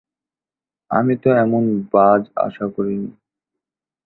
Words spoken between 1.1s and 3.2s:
তো এমন বায আশা করিনি।